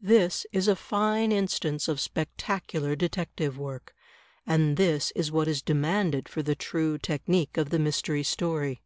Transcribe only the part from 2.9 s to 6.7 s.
detective work. And this is what is demanded for the